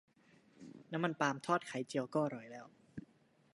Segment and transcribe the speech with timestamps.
[0.91, 2.65] น้ำมันปาล์มทอดไข่เจียวก็อร่อยแล้ว